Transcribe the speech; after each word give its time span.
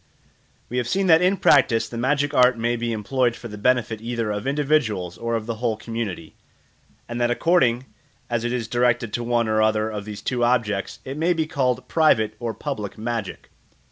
We 0.67 0.77
have 0.77 0.87
seen 0.89 1.05
that 1.05 1.21
in 1.21 1.37
practice 1.37 1.87
the 1.87 1.95
magic 1.95 2.33
art 2.33 2.57
may 2.57 2.75
be 2.75 2.91
employed 2.91 3.35
for 3.35 3.49
the 3.49 3.55
benefit 3.59 4.01
either 4.01 4.31
of 4.31 4.47
individuals 4.47 5.15
or 5.15 5.35
of 5.35 5.45
the 5.45 5.57
whole 5.57 5.77
community, 5.77 6.33
and 7.07 7.21
that 7.21 7.29
according 7.29 7.85
as 8.27 8.43
it 8.43 8.51
is 8.51 8.67
directed 8.67 9.13
to 9.13 9.23
one 9.23 9.47
or 9.47 9.61
other 9.61 9.91
of 9.91 10.05
these 10.05 10.23
two 10.23 10.43
objects 10.43 11.01
it 11.05 11.19
may 11.19 11.33
be 11.33 11.45
called 11.45 11.87
private 11.87 12.33
or 12.39 12.55
public 12.55 12.97
magic. 12.97 13.51